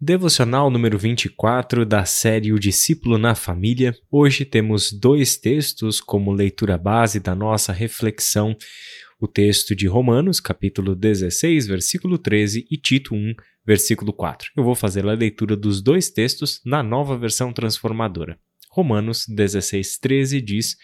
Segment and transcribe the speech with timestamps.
[0.00, 3.92] Devocional número 24 da série O Discípulo na Família.
[4.08, 8.56] Hoje temos dois textos como leitura base da nossa reflexão:
[9.20, 13.34] o texto de Romanos, capítulo 16, versículo 13, e Tito 1,
[13.66, 14.52] versículo 4.
[14.56, 18.38] Eu vou fazer a leitura dos dois textos na nova versão transformadora.
[18.70, 20.76] Romanos 16, 13 diz: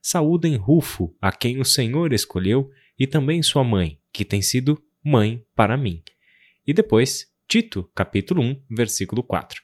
[0.00, 5.42] Saúdem Rufo, a quem o Senhor escolheu, e também sua mãe, que tem sido mãe
[5.56, 6.04] para mim.
[6.64, 9.60] E depois, Tito, capítulo 1, versículo 4.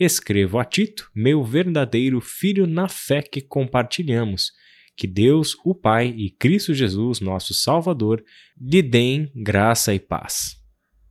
[0.00, 4.50] Escrevo a Tito, meu verdadeiro filho na fé que compartilhamos.
[4.96, 8.24] Que Deus, o Pai e Cristo Jesus, nosso Salvador,
[8.58, 10.56] lhe deem graça e paz.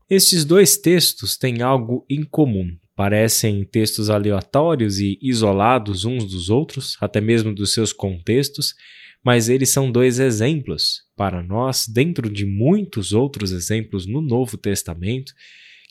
[0.09, 2.75] Estes dois textos têm algo em comum.
[2.95, 8.73] Parecem textos aleatórios e isolados uns dos outros, até mesmo dos seus contextos,
[9.23, 15.31] mas eles são dois exemplos para nós, dentro de muitos outros exemplos no Novo Testamento,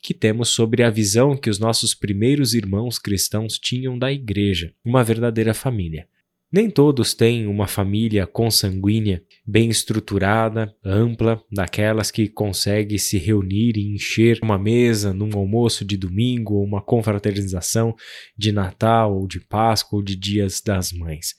[0.07, 5.03] que temos sobre a visão que os nossos primeiros irmãos cristãos tinham da igreja, uma
[5.03, 6.07] verdadeira família.
[6.53, 13.95] Nem todos têm uma família consanguínea, bem estruturada, ampla, daquelas que consegue se reunir e
[13.95, 17.93] encher uma mesa num almoço de domingo ou uma confraternização
[18.39, 21.35] de Natal ou de Páscoa ou de Dias das Mães.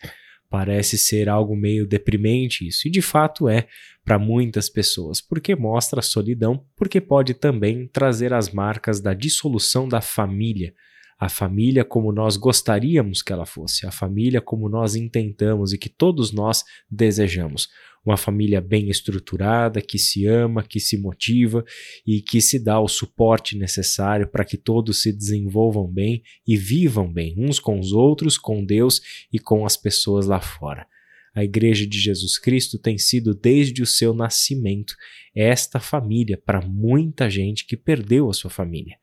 [0.50, 3.68] Parece ser algo meio deprimente isso, e de fato é
[4.06, 10.00] para muitas pessoas, porque mostra solidão, porque pode também trazer as marcas da dissolução da
[10.00, 10.74] família,
[11.20, 15.90] a família como nós gostaríamos que ela fosse, a família como nós intentamos e que
[15.90, 17.70] todos nós desejamos.
[18.06, 21.66] Uma família bem estruturada, que se ama, que se motiva
[22.06, 27.12] e que se dá o suporte necessário para que todos se desenvolvam bem e vivam
[27.12, 29.02] bem uns com os outros, com Deus
[29.34, 30.88] e com as pessoas lá fora.
[31.36, 34.96] A Igreja de Jesus Cristo tem sido, desde o seu nascimento,
[35.36, 38.98] esta família para muita gente que perdeu a sua família.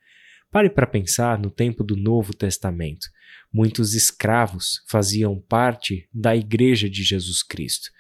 [0.54, 3.08] Pare para pensar no tempo do Novo Testamento.
[3.52, 7.90] Muitos escravos faziam parte da Igreja de Jesus Cristo.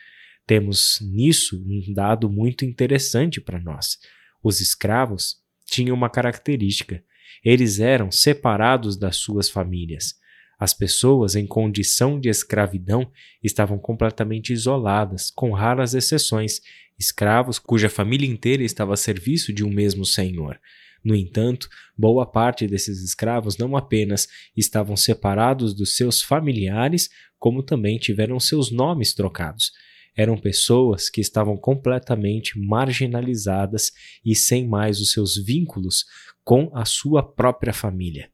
[0.46, 3.98] Temos nisso um dado muito interessante para nós.
[4.40, 7.02] Os escravos tinham uma característica:
[7.44, 10.14] eles eram separados das suas famílias.
[10.56, 13.10] As pessoas em condição de escravidão
[13.42, 16.60] estavam completamente isoladas, com raras exceções,
[16.96, 20.60] escravos cuja família inteira estava a serviço de um mesmo senhor.
[21.04, 24.26] No entanto, boa parte desses escravos não apenas
[24.56, 29.72] estavam separados dos seus familiares, como também tiveram seus nomes trocados
[30.16, 33.90] eram pessoas que estavam completamente marginalizadas
[34.24, 36.04] e sem mais os seus vínculos
[36.44, 38.30] com a sua própria família.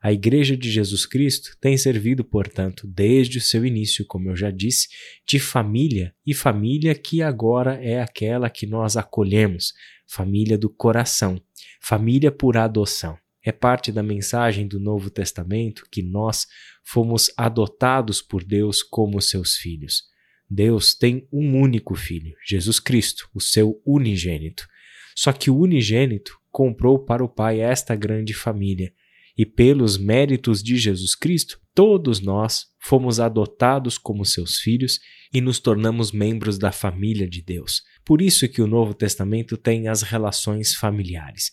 [0.00, 4.50] A Igreja de Jesus Cristo tem servido, portanto, desde o seu início, como eu já
[4.50, 4.88] disse,
[5.26, 9.72] de família e família que agora é aquela que nós acolhemos,
[10.06, 11.40] família do coração,
[11.80, 13.16] família por adoção.
[13.44, 16.46] É parte da mensagem do Novo Testamento que nós
[16.84, 20.02] fomos adotados por Deus como seus filhos.
[20.50, 24.66] Deus tem um único filho, Jesus Cristo, o seu unigênito.
[25.14, 28.92] Só que o unigênito comprou para o Pai esta grande família,
[29.36, 34.98] e pelos méritos de Jesus Cristo, todos nós fomos adotados como seus filhos
[35.30, 37.82] e nos tornamos membros da família de Deus.
[38.02, 41.50] Por isso que o Novo Testamento tem as relações familiares.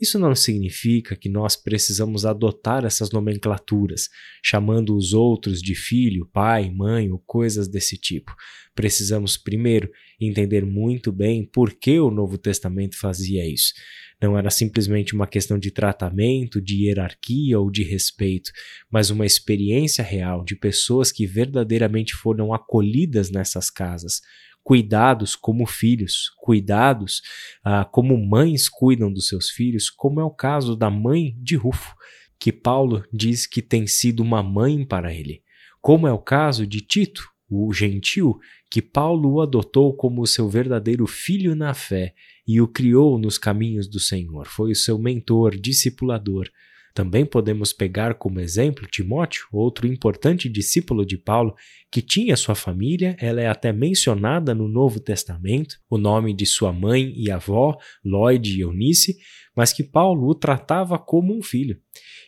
[0.00, 4.08] Isso não significa que nós precisamos adotar essas nomenclaturas,
[4.42, 8.34] chamando os outros de filho, pai, mãe ou coisas desse tipo.
[8.74, 9.88] Precisamos primeiro
[10.20, 13.72] entender muito bem por que o Novo Testamento fazia isso.
[14.20, 18.50] Não era simplesmente uma questão de tratamento, de hierarquia ou de respeito,
[18.90, 24.20] mas uma experiência real de pessoas que verdadeiramente foram acolhidas nessas casas,
[24.64, 27.22] cuidados como filhos, cuidados
[27.62, 31.94] ah, como mães cuidam dos seus filhos, como é o caso da mãe de Rufo,
[32.38, 35.42] que Paulo diz que tem sido uma mãe para ele,
[35.80, 41.06] como é o caso de Tito, o gentil, que Paulo o adotou como seu verdadeiro
[41.06, 42.14] filho na fé
[42.48, 46.48] e o criou nos caminhos do Senhor, foi o seu mentor, discipulador,
[46.94, 51.52] também podemos pegar como exemplo Timóteo, outro importante discípulo de Paulo,
[51.90, 56.72] que tinha sua família, ela é até mencionada no Novo Testamento, o nome de sua
[56.72, 59.16] mãe e avó, Lloyd e Eunice,
[59.56, 61.80] mas que Paulo o tratava como um filho.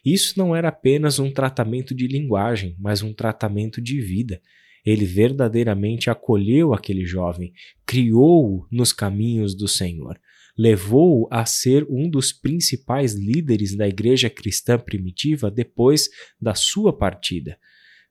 [0.05, 4.41] Isso não era apenas um tratamento de linguagem, mas um tratamento de vida.
[4.85, 7.53] Ele verdadeiramente acolheu aquele jovem,
[7.85, 10.19] criou-o nos caminhos do Senhor
[10.57, 16.09] levou-o a ser um dos principais líderes da igreja cristã primitiva depois
[16.41, 17.59] da sua partida.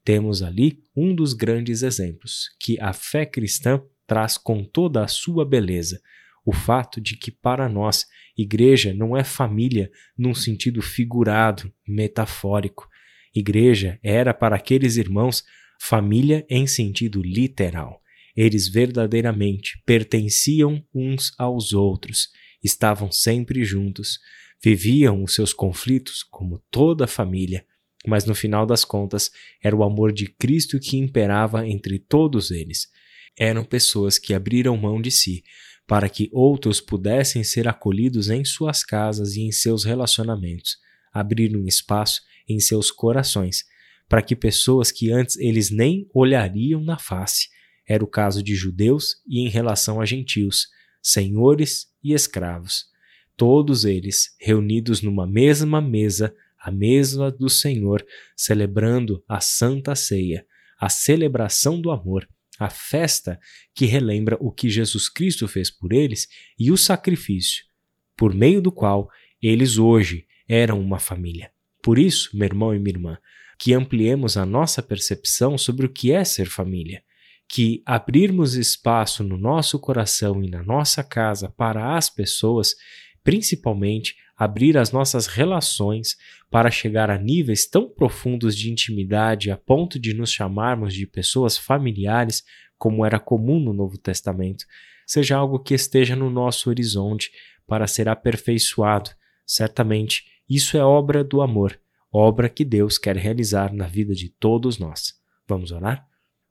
[0.03, 5.43] Temos ali um dos grandes exemplos que a fé cristã traz com toda a sua
[5.43, 5.99] beleza.
[6.47, 8.05] o fato de que, para nós,
[8.37, 12.87] igreja não é família num sentido figurado, metafórico.
[13.33, 15.43] Igreja era para aqueles irmãos
[15.81, 17.99] família em sentido literal.
[18.35, 22.29] Eles verdadeiramente pertenciam uns aos outros,
[22.63, 24.19] estavam sempre juntos,
[24.63, 27.65] viviam os seus conflitos como toda família,
[28.05, 29.31] mas no final das contas
[29.63, 32.87] era o amor de Cristo que imperava entre todos eles.
[33.37, 35.43] Eram pessoas que abriram mão de si
[35.87, 40.77] para que outros pudessem ser acolhidos em suas casas e em seus relacionamentos,
[41.13, 43.63] abrir um espaço em seus corações,
[44.07, 47.49] para que pessoas que antes eles nem olhariam na face,
[47.87, 50.67] era o caso de judeus e em relação a gentios,
[51.01, 52.85] senhores e escravos,
[53.37, 58.05] todos eles reunidos numa mesma mesa, a mesa do Senhor,
[58.35, 60.45] celebrando a Santa Ceia,
[60.79, 62.27] a celebração do amor,
[62.57, 63.39] a festa
[63.73, 66.27] que relembra o que Jesus Cristo fez por eles
[66.57, 67.65] e o sacrifício,
[68.15, 69.09] por meio do qual
[69.41, 71.51] eles hoje eram uma família.
[71.83, 73.17] Por isso, meu irmão e minha irmã,
[73.59, 77.03] que ampliemos a nossa percepção sobre o que é ser família,
[77.47, 82.75] que abrirmos espaço no nosso coração e na nossa casa para as pessoas,
[83.23, 86.17] principalmente abrir as nossas relações
[86.49, 91.57] para chegar a níveis tão profundos de intimidade a ponto de nos chamarmos de pessoas
[91.57, 92.43] familiares,
[92.77, 94.65] como era comum no Novo Testamento,
[95.07, 97.31] seja algo que esteja no nosso horizonte
[97.67, 99.11] para ser aperfeiçoado.
[99.45, 101.79] Certamente, isso é obra do amor,
[102.11, 105.13] obra que Deus quer realizar na vida de todos nós.
[105.47, 106.05] Vamos orar?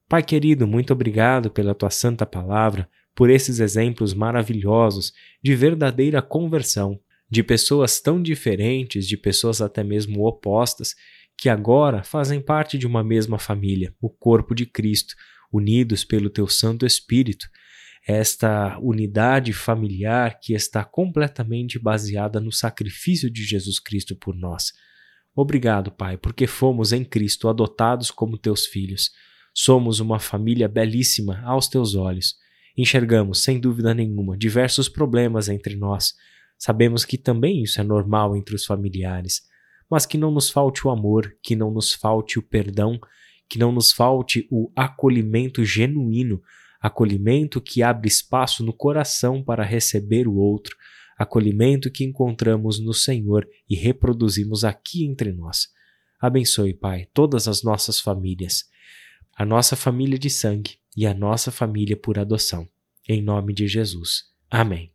[0.09, 5.13] Pai querido, muito obrigado pela tua santa palavra, por esses exemplos maravilhosos
[5.43, 10.95] de verdadeira conversão de pessoas tão diferentes, de pessoas até mesmo opostas,
[11.37, 15.15] que agora fazem parte de uma mesma família, o corpo de Cristo,
[15.53, 17.49] unidos pelo teu Santo Espírito.
[18.07, 24.73] Esta unidade familiar que está completamente baseada no sacrifício de Jesus Cristo por nós.
[25.35, 29.11] Obrigado, Pai, porque fomos em Cristo adotados como teus filhos.
[29.55, 32.35] Somos uma família belíssima aos teus olhos.
[32.77, 36.15] Enxergamos, sem dúvida nenhuma, diversos problemas entre nós,
[36.59, 39.43] Sabemos que também isso é normal entre os familiares,
[39.91, 42.99] mas que não nos falte o amor, que não nos falte o perdão,
[43.49, 46.41] que não nos falte o acolhimento genuíno,
[46.81, 50.75] acolhimento que abre espaço no coração para receber o outro,
[51.19, 55.69] acolhimento que encontramos no Senhor e reproduzimos aqui entre nós.
[56.21, 58.65] Abençoe, Pai, todas as nossas famílias,
[59.37, 62.69] a nossa família de sangue e a nossa família por adoção.
[63.09, 64.25] Em nome de Jesus.
[64.51, 64.93] Amém.